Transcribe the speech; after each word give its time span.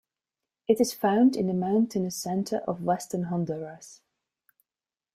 It 0.67 0.81
is 0.81 0.93
found 0.95 1.35
in 1.35 1.45
the 1.45 1.53
mountainous 1.53 2.15
centre 2.15 2.63
of 2.67 2.81
western 2.81 3.25
Honduras. 3.25 4.01